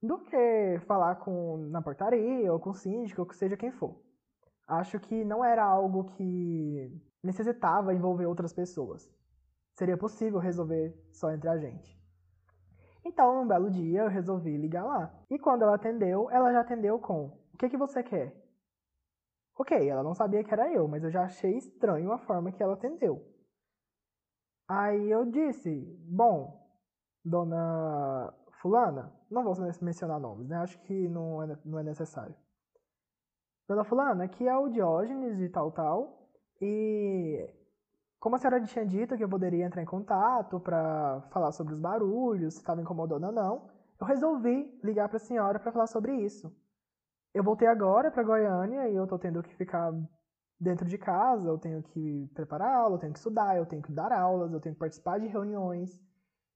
do 0.02 0.18
que 0.18 0.78
falar 0.86 1.16
com 1.16 1.68
na 1.70 1.82
portaria 1.82 2.52
ou 2.52 2.58
com 2.58 2.70
o 2.70 2.74
síndico 2.74 3.22
ou 3.22 3.32
seja 3.32 3.56
quem 3.56 3.70
for. 3.70 4.00
Acho 4.66 4.98
que 5.00 5.24
não 5.24 5.44
era 5.44 5.64
algo 5.64 6.04
que 6.04 6.90
necessitava 7.22 7.94
envolver 7.94 8.26
outras 8.26 8.52
pessoas. 8.52 9.10
Seria 9.74 9.96
possível 9.96 10.38
resolver 10.38 10.94
só 11.12 11.32
entre 11.32 11.48
a 11.48 11.58
gente. 11.58 11.98
Então, 13.04 13.42
um 13.42 13.48
belo 13.48 13.70
dia, 13.70 14.02
eu 14.02 14.08
resolvi 14.08 14.56
ligar 14.56 14.84
lá. 14.84 15.12
E 15.30 15.38
quando 15.38 15.62
ela 15.62 15.74
atendeu, 15.74 16.30
ela 16.30 16.52
já 16.52 16.60
atendeu 16.60 16.98
com: 16.98 17.26
O 17.52 17.56
que, 17.58 17.68
que 17.68 17.76
você 17.76 18.02
quer? 18.02 18.34
Ok, 19.58 19.88
ela 19.88 20.02
não 20.02 20.14
sabia 20.14 20.44
que 20.44 20.52
era 20.52 20.72
eu, 20.72 20.86
mas 20.86 21.02
eu 21.02 21.10
já 21.10 21.24
achei 21.24 21.56
estranho 21.56 22.12
a 22.12 22.18
forma 22.18 22.52
que 22.52 22.62
ela 22.62 22.74
atendeu. 22.74 23.26
Aí 24.68 25.10
eu 25.10 25.24
disse: 25.24 25.70
Bom, 26.08 26.60
dona 27.24 28.32
Fulana, 28.60 29.10
não 29.30 29.42
vou 29.42 29.54
mencionar 29.80 30.20
nomes, 30.20 30.48
né? 30.48 30.56
Acho 30.58 30.78
que 30.82 31.08
não 31.08 31.42
é, 31.42 31.58
não 31.64 31.78
é 31.78 31.82
necessário. 31.82 32.34
Dona 33.66 33.84
Fulana, 33.84 34.24
aqui 34.24 34.46
é 34.46 34.56
o 34.56 34.68
Diógenes 34.68 35.40
e 35.40 35.48
tal, 35.48 35.70
tal. 35.72 36.28
E 36.60 37.48
como 38.18 38.36
a 38.36 38.38
senhora 38.38 38.62
tinha 38.64 38.84
dito 38.84 39.16
que 39.16 39.24
eu 39.24 39.28
poderia 39.28 39.64
entrar 39.64 39.82
em 39.82 39.86
contato 39.86 40.60
para 40.60 41.22
falar 41.30 41.52
sobre 41.52 41.72
os 41.72 41.80
barulhos, 41.80 42.54
se 42.54 42.60
estava 42.60 42.82
incomodando 42.82 43.24
ou 43.24 43.32
não, 43.32 43.70
eu 43.98 44.06
resolvi 44.06 44.78
ligar 44.84 45.08
para 45.08 45.16
a 45.16 45.20
senhora 45.20 45.58
para 45.58 45.72
falar 45.72 45.86
sobre 45.86 46.14
isso. 46.16 46.54
Eu 47.32 47.42
voltei 47.42 47.66
agora 47.66 48.10
para 48.10 48.22
Goiânia 48.22 48.88
e 48.88 48.94
eu 48.96 49.04
estou 49.04 49.18
tendo 49.18 49.42
que 49.42 49.54
ficar 49.54 49.90
dentro 50.60 50.86
de 50.86 50.98
casa, 50.98 51.48
eu 51.48 51.56
tenho 51.56 51.82
que 51.82 52.28
preparar 52.34 52.74
aula, 52.74 52.96
eu 52.96 52.98
tenho 52.98 53.12
que 53.12 53.18
estudar, 53.18 53.56
eu 53.56 53.64
tenho 53.64 53.80
que 53.82 53.92
dar 53.92 54.12
aulas, 54.12 54.52
eu 54.52 54.60
tenho 54.60 54.74
que 54.74 54.80
participar 54.80 55.18
de 55.18 55.28
reuniões. 55.28 55.98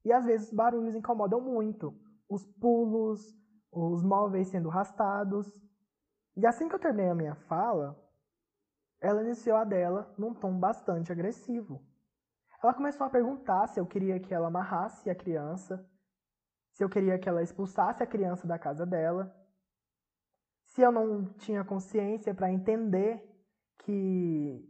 E 0.04 0.12
às 0.12 0.24
vezes 0.24 0.48
os 0.48 0.52
barulhos 0.52 0.94
incomodam 0.94 1.40
muito. 1.40 1.98
Os 2.28 2.46
pulos, 2.46 3.34
os 3.72 4.02
móveis 4.02 4.48
sendo 4.48 4.70
arrastados. 4.70 5.50
E 6.36 6.46
assim 6.46 6.68
que 6.68 6.74
eu 6.74 6.78
terminei 6.78 7.10
a 7.10 7.14
minha 7.14 7.34
fala, 7.34 7.98
ela 9.00 9.22
iniciou 9.22 9.56
a 9.56 9.64
dela 9.64 10.12
num 10.18 10.34
tom 10.34 10.58
bastante 10.58 11.12
agressivo. 11.12 11.82
Ela 12.62 12.74
começou 12.74 13.06
a 13.06 13.10
perguntar 13.10 13.66
se 13.68 13.78
eu 13.78 13.86
queria 13.86 14.18
que 14.18 14.32
ela 14.32 14.48
amarrasse 14.48 15.10
a 15.10 15.14
criança, 15.14 15.86
se 16.72 16.82
eu 16.82 16.88
queria 16.88 17.18
que 17.18 17.28
ela 17.28 17.42
expulsasse 17.42 18.02
a 18.02 18.06
criança 18.06 18.46
da 18.46 18.58
casa 18.58 18.86
dela, 18.86 19.34
se 20.64 20.82
eu 20.82 20.90
não 20.90 21.24
tinha 21.34 21.62
consciência 21.64 22.34
para 22.34 22.50
entender 22.50 23.22
que 23.78 24.66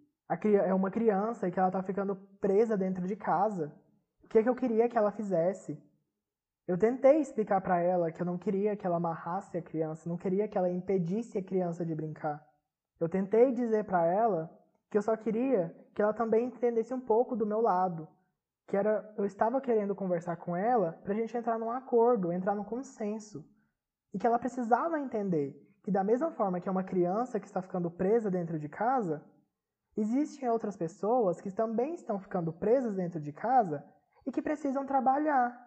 é 0.65 0.75
uma 0.75 0.91
criança 0.91 1.47
e 1.47 1.53
que 1.53 1.59
ela 1.59 1.69
está 1.69 1.83
ficando 1.83 2.17
presa 2.41 2.77
dentro 2.77 3.07
de 3.07 3.15
casa. 3.15 3.73
O 4.25 4.29
que, 4.29 4.43
que 4.43 4.49
eu 4.49 4.55
queria 4.55 4.89
que 4.89 4.99
ela 4.99 5.13
fizesse? 5.13 5.81
Eu 6.67 6.79
tentei 6.79 7.21
explicar 7.21 7.61
para 7.61 7.81
ela 7.81 8.11
que 8.11 8.21
eu 8.23 8.27
não 8.27 8.39
queria 8.39 8.75
que 8.75 8.87
ela 8.87 8.97
amarrasse 8.97 9.57
a 9.57 9.63
criança, 9.63 10.09
não 10.09 10.17
queria 10.17 10.49
que 10.49 10.57
ela 10.57 10.71
impedisse 10.71 11.37
a 11.37 11.43
criança 11.43 11.85
de 11.85 11.95
brincar. 11.95 12.45
Eu 12.99 13.09
tentei 13.09 13.53
dizer 13.53 13.85
para 13.85 14.07
ela 14.07 14.51
que 14.91 14.97
eu 14.97 15.03
só 15.03 15.15
queria 15.17 15.75
que 15.95 16.01
ela 16.01 16.15
também 16.15 16.47
entendesse 16.47 16.95
um 16.95 17.01
pouco 17.01 17.37
do 17.37 17.47
meu 17.47 17.61
lado, 17.61 18.09
que 18.67 18.77
era 18.77 19.13
eu 19.17 19.27
estava 19.27 19.61
querendo 19.61 19.95
conversar 19.95 20.37
com 20.37 20.57
ela 20.57 20.93
para 21.05 21.13
a 21.13 21.17
gente 21.17 21.37
entrar 21.37 21.59
num 21.59 21.71
acordo, 21.71 22.33
entrar 22.33 22.55
num 22.55 22.65
consenso, 22.65 23.45
e 24.13 24.19
que 24.19 24.27
ela 24.27 24.39
precisava 24.39 24.99
entender 24.99 25.55
que 25.83 25.91
da 25.91 26.03
mesma 26.03 26.31
forma 26.31 26.61
que 26.61 26.69
é 26.69 26.73
uma 26.73 26.83
criança 26.83 27.39
que 27.39 27.47
está 27.47 27.61
ficando 27.61 27.91
presa 27.91 28.31
dentro 28.31 28.59
de 28.59 28.71
casa, 28.71 29.23
existem 29.95 30.49
outras 30.49 30.79
pessoas 30.79 31.43
que 31.43 31.51
também 31.51 31.93
estão 31.93 32.19
ficando 32.19 32.53
presas 32.55 32.95
dentro 32.97 33.21
de 33.21 33.33
casa 33.33 33.85
e 34.27 34.33
que 34.33 34.43
precisam 34.43 34.87
trabalhar. 34.87 35.63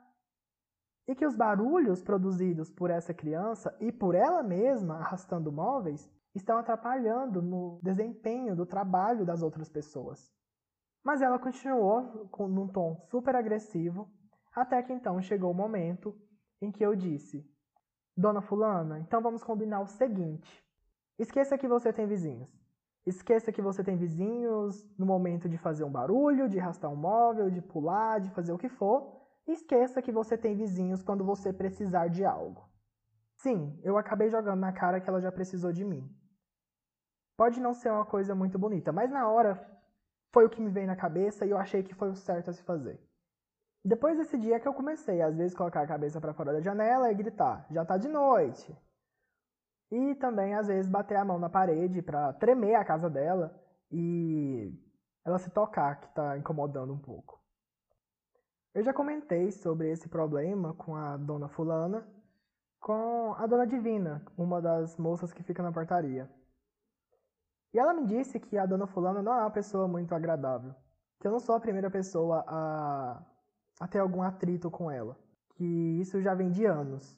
E 1.07 1.15
que 1.15 1.25
os 1.25 1.35
barulhos 1.35 2.01
produzidos 2.03 2.69
por 2.69 2.89
essa 2.89 3.13
criança 3.13 3.75
e 3.79 3.91
por 3.91 4.13
ela 4.13 4.43
mesma 4.43 4.97
arrastando 4.97 5.51
móveis 5.51 6.09
estão 6.35 6.57
atrapalhando 6.57 7.41
no 7.41 7.79
desempenho 7.81 8.55
do 8.55 8.65
trabalho 8.65 9.25
das 9.25 9.41
outras 9.41 9.69
pessoas. 9.69 10.31
Mas 11.03 11.21
ela 11.21 11.39
continuou 11.39 12.27
com, 12.29 12.47
num 12.47 12.67
tom 12.67 12.99
super 13.09 13.35
agressivo, 13.35 14.11
até 14.53 14.83
que 14.83 14.91
então 14.91 15.21
chegou 15.21 15.51
o 15.51 15.55
momento 15.55 16.13
em 16.61 16.71
que 16.71 16.85
eu 16.85 16.95
disse: 16.95 17.49
Dona 18.15 18.41
Fulana, 18.41 18.99
então 18.99 19.21
vamos 19.21 19.43
combinar 19.43 19.79
o 19.79 19.87
seguinte: 19.87 20.65
esqueça 21.17 21.57
que 21.57 21.67
você 21.67 21.93
tem 21.93 22.05
vizinhos. 22.05 22.66
Esqueça 23.07 23.53
que 23.53 23.61
você 23.61 23.81
tem 23.85 23.95
vizinhos 23.95 24.85
no 24.99 25.05
momento 25.05 25.47
de 25.47 25.57
fazer 25.57 25.85
um 25.85 25.89
barulho, 25.89 26.49
de 26.49 26.59
arrastar 26.59 26.91
um 26.91 26.95
móvel, 26.97 27.49
de 27.49 27.61
pular, 27.61 28.19
de 28.19 28.29
fazer 28.31 28.51
o 28.51 28.57
que 28.57 28.67
for. 28.67 28.99
Esqueça 29.47 30.01
que 30.01 30.11
você 30.11 30.37
tem 30.37 30.57
vizinhos 30.57 31.01
quando 31.01 31.23
você 31.23 31.53
precisar 31.53 32.09
de 32.09 32.25
algo. 32.25 32.69
Sim, 33.37 33.79
eu 33.81 33.97
acabei 33.97 34.29
jogando 34.29 34.59
na 34.59 34.73
cara 34.73 34.99
que 34.99 35.09
ela 35.09 35.21
já 35.21 35.31
precisou 35.31 35.71
de 35.71 35.85
mim. 35.85 36.03
Pode 37.37 37.61
não 37.61 37.73
ser 37.73 37.89
uma 37.89 38.05
coisa 38.05 38.35
muito 38.35 38.59
bonita, 38.59 38.91
mas 38.91 39.09
na 39.09 39.29
hora 39.29 39.55
foi 40.33 40.45
o 40.45 40.49
que 40.49 40.59
me 40.59 40.69
veio 40.69 40.87
na 40.87 40.97
cabeça 40.97 41.45
e 41.45 41.51
eu 41.51 41.57
achei 41.57 41.83
que 41.83 41.95
foi 41.95 42.09
o 42.09 42.15
certo 42.15 42.49
a 42.49 42.53
se 42.53 42.61
fazer. 42.63 42.99
Depois 43.85 44.17
desse 44.17 44.37
dia 44.37 44.59
que 44.59 44.67
eu 44.67 44.73
comecei, 44.73 45.21
às 45.21 45.37
vezes, 45.37 45.55
colocar 45.55 45.81
a 45.81 45.87
cabeça 45.87 46.19
para 46.19 46.33
fora 46.33 46.51
da 46.51 46.59
janela 46.59 47.09
e 47.09 47.15
gritar: 47.15 47.65
já 47.71 47.85
tá 47.85 47.95
de 47.97 48.09
noite. 48.09 48.77
E 49.91 50.15
também, 50.15 50.53
às 50.53 50.67
vezes, 50.67 50.89
bater 50.89 51.17
a 51.17 51.25
mão 51.25 51.39
na 51.39 51.49
parede 51.49 52.01
para 52.01 52.33
tremer 52.33 52.75
a 52.75 52.85
casa 52.85 53.09
dela 53.09 53.55
e 53.91 54.73
ela 55.23 55.39
se 55.39 55.49
tocar, 55.49 55.99
que 56.01 56.09
tá 56.13 56.37
incomodando 56.37 56.93
um 56.93 56.99
pouco. 56.99 57.39
Eu 58.73 58.83
já 58.83 58.93
comentei 58.93 59.51
sobre 59.51 59.89
esse 59.91 60.07
problema 60.07 60.73
com 60.73 60.95
a 60.95 61.17
dona 61.17 61.47
Fulana, 61.47 62.05
com 62.79 63.33
a 63.37 63.47
dona 63.47 63.65
Divina, 63.65 64.23
uma 64.37 64.61
das 64.61 64.97
moças 64.97 65.33
que 65.33 65.43
fica 65.43 65.63
na 65.63 65.71
portaria. 65.71 66.29
E 67.73 67.79
ela 67.79 67.93
me 67.93 68.05
disse 68.05 68.39
que 68.39 68.57
a 68.57 68.65
dona 68.65 68.87
fulana 68.87 69.21
não 69.21 69.33
é 69.33 69.41
uma 69.41 69.51
pessoa 69.51 69.87
muito 69.87 70.15
agradável. 70.15 70.73
Que 71.19 71.27
eu 71.27 71.31
não 71.31 71.39
sou 71.39 71.55
a 71.55 71.59
primeira 71.59 71.89
pessoa 71.89 72.43
a, 72.47 73.21
a 73.79 73.87
ter 73.87 73.99
algum 73.99 74.21
atrito 74.21 74.71
com 74.71 74.89
ela. 74.89 75.17
Que 75.55 75.63
isso 75.99 76.21
já 76.21 76.33
vem 76.33 76.49
de 76.49 76.65
anos. 76.65 77.17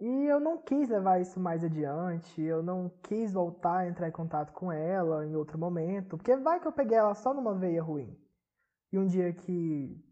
E 0.00 0.06
eu 0.24 0.40
não 0.40 0.56
quis 0.56 0.88
levar 0.88 1.20
isso 1.20 1.38
mais 1.38 1.62
adiante, 1.62 2.40
eu 2.40 2.62
não 2.62 2.90
quis 3.02 3.34
voltar 3.34 3.80
a 3.80 3.86
entrar 3.86 4.08
em 4.08 4.12
contato 4.12 4.50
com 4.52 4.72
ela 4.72 5.26
em 5.26 5.36
outro 5.36 5.58
momento, 5.58 6.16
porque 6.16 6.34
vai 6.36 6.58
que 6.58 6.66
eu 6.66 6.72
peguei 6.72 6.96
ela 6.96 7.14
só 7.14 7.34
numa 7.34 7.54
veia 7.54 7.82
ruim. 7.82 8.18
E 8.90 8.98
um 8.98 9.06
dia 9.06 9.30
que 9.34 10.02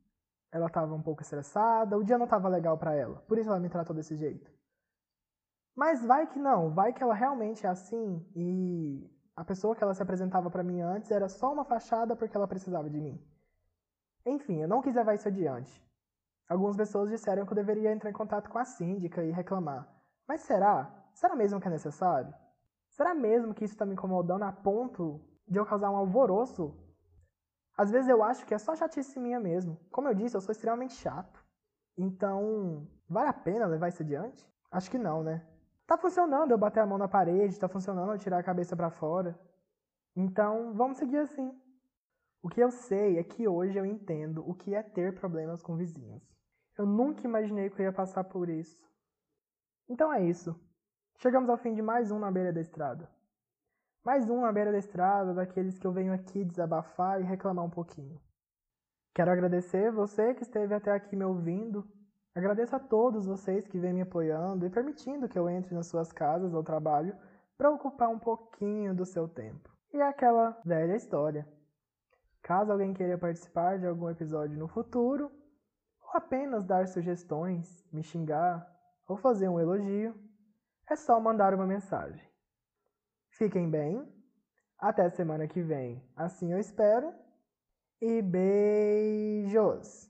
ela 0.52 0.66
estava 0.66 0.94
um 0.94 1.00
pouco 1.00 1.22
estressada, 1.22 1.96
o 1.96 2.04
dia 2.04 2.18
não 2.18 2.26
estava 2.26 2.48
legal 2.48 2.76
para 2.76 2.94
ela, 2.94 3.16
por 3.26 3.38
isso 3.38 3.48
ela 3.48 3.58
me 3.58 3.70
tratou 3.70 3.96
desse 3.96 4.14
jeito. 4.14 4.50
Mas 5.74 6.04
vai 6.04 6.26
que 6.26 6.38
não, 6.38 6.70
vai 6.70 6.92
que 6.92 7.02
ela 7.02 7.14
realmente 7.14 7.64
é 7.64 7.70
assim 7.70 8.22
e 8.36 9.10
a 9.34 9.42
pessoa 9.42 9.74
que 9.74 9.82
ela 9.82 9.94
se 9.94 10.02
apresentava 10.02 10.50
para 10.50 10.62
mim 10.62 10.80
antes 10.82 11.10
era 11.10 11.30
só 11.30 11.50
uma 11.50 11.64
fachada 11.64 12.14
porque 12.14 12.36
ela 12.36 12.48
precisava 12.48 12.90
de 12.90 13.00
mim. 13.00 13.18
Enfim, 14.26 14.60
eu 14.60 14.68
não 14.68 14.82
quis 14.82 14.94
levar 14.94 15.14
isso 15.14 15.28
adiante. 15.28 15.87
Algumas 16.48 16.76
pessoas 16.76 17.10
disseram 17.10 17.44
que 17.44 17.52
eu 17.52 17.56
deveria 17.56 17.92
entrar 17.92 18.08
em 18.08 18.14
contato 18.14 18.48
com 18.48 18.58
a 18.58 18.64
síndica 18.64 19.22
e 19.22 19.30
reclamar. 19.30 19.86
Mas 20.26 20.40
será? 20.40 20.90
Será 21.12 21.36
mesmo 21.36 21.60
que 21.60 21.68
é 21.68 21.70
necessário? 21.70 22.32
Será 22.88 23.14
mesmo 23.14 23.52
que 23.52 23.64
isso 23.64 23.74
está 23.74 23.84
me 23.84 23.92
incomodando 23.92 24.44
a 24.44 24.52
ponto 24.52 25.20
de 25.46 25.58
eu 25.58 25.66
causar 25.66 25.90
um 25.90 25.96
alvoroço? 25.96 26.74
Às 27.76 27.90
vezes 27.90 28.08
eu 28.08 28.22
acho 28.22 28.46
que 28.46 28.54
é 28.54 28.58
só 28.58 28.74
chatice 28.74 29.20
minha 29.20 29.38
mesmo. 29.38 29.78
Como 29.90 30.08
eu 30.08 30.14
disse, 30.14 30.36
eu 30.36 30.40
sou 30.40 30.52
extremamente 30.52 30.94
chato. 30.94 31.44
Então, 31.96 32.88
vale 33.08 33.28
a 33.28 33.32
pena 33.32 33.66
levar 33.66 33.88
isso 33.88 34.02
adiante? 34.02 34.48
Acho 34.70 34.90
que 34.90 34.98
não, 34.98 35.22
né? 35.22 35.46
Tá 35.86 35.96
funcionando 35.96 36.50
eu 36.50 36.58
bater 36.58 36.80
a 36.80 36.86
mão 36.86 36.98
na 36.98 37.08
parede, 37.08 37.58
tá 37.58 37.68
funcionando 37.68 38.12
eu 38.12 38.18
tirar 38.18 38.38
a 38.38 38.42
cabeça 38.42 38.74
para 38.76 38.90
fora. 38.90 39.38
Então, 40.16 40.72
vamos 40.74 40.98
seguir 40.98 41.18
assim. 41.18 41.56
O 42.42 42.48
que 42.48 42.60
eu 42.60 42.70
sei 42.70 43.18
é 43.18 43.24
que 43.24 43.48
hoje 43.48 43.78
eu 43.78 43.84
entendo 43.84 44.48
o 44.48 44.54
que 44.54 44.74
é 44.74 44.82
ter 44.82 45.14
problemas 45.14 45.62
com 45.62 45.76
vizinhos. 45.76 46.37
Eu 46.78 46.86
nunca 46.86 47.26
imaginei 47.26 47.68
que 47.68 47.82
eu 47.82 47.86
ia 47.86 47.92
passar 47.92 48.24
por 48.24 48.48
isso. 48.48 48.88
Então 49.88 50.12
é 50.12 50.24
isso. 50.24 50.58
Chegamos 51.18 51.50
ao 51.50 51.58
fim 51.58 51.74
de 51.74 51.82
mais 51.82 52.10
um 52.10 52.18
na 52.18 52.30
beira 52.30 52.52
da 52.52 52.60
estrada. 52.60 53.10
Mais 54.04 54.30
um 54.30 54.40
na 54.40 54.52
beira 54.52 54.72
da 54.72 54.78
estrada, 54.78 55.34
daqueles 55.34 55.78
que 55.78 55.86
eu 55.86 55.92
venho 55.92 56.14
aqui 56.14 56.44
desabafar 56.44 57.20
e 57.20 57.24
reclamar 57.24 57.64
um 57.64 57.70
pouquinho. 57.70 58.18
Quero 59.12 59.30
agradecer 59.30 59.90
você 59.90 60.32
que 60.32 60.42
esteve 60.42 60.72
até 60.72 60.92
aqui 60.92 61.16
me 61.16 61.24
ouvindo 61.24 61.84
Agradeço 62.38 62.76
a 62.76 62.78
todos 62.78 63.26
vocês 63.26 63.66
que 63.66 63.80
vêm 63.80 63.92
me 63.92 64.02
apoiando 64.02 64.64
e 64.64 64.70
permitindo 64.70 65.28
que 65.28 65.36
eu 65.36 65.50
entre 65.50 65.74
nas 65.74 65.88
suas 65.88 66.12
casas 66.12 66.54
ou 66.54 66.62
trabalho 66.62 67.12
para 67.56 67.68
ocupar 67.68 68.08
um 68.08 68.18
pouquinho 68.20 68.94
do 68.94 69.04
seu 69.04 69.26
tempo. 69.26 69.68
E 69.92 69.96
é 69.96 70.06
aquela 70.06 70.56
velha 70.64 70.94
história. 70.94 71.44
Caso 72.40 72.70
alguém 72.70 72.94
queira 72.94 73.18
participar 73.18 73.80
de 73.80 73.88
algum 73.88 74.08
episódio 74.08 74.56
no 74.56 74.68
futuro, 74.68 75.32
ou 76.08 76.16
apenas 76.16 76.64
dar 76.64 76.88
sugestões, 76.88 77.84
me 77.92 78.02
xingar 78.02 78.66
ou 79.06 79.16
fazer 79.16 79.48
um 79.48 79.60
elogio, 79.60 80.14
é 80.88 80.96
só 80.96 81.20
mandar 81.20 81.54
uma 81.54 81.66
mensagem. 81.66 82.26
Fiquem 83.30 83.70
bem, 83.70 84.10
até 84.78 85.10
semana 85.10 85.46
que 85.46 85.60
vem, 85.60 86.02
assim 86.16 86.52
eu 86.52 86.58
espero, 86.58 87.12
e 88.00 88.22
beijos! 88.22 90.07